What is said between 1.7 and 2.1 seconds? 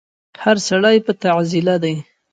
دی